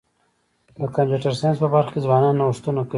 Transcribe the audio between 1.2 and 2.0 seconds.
ساینس په برخه کي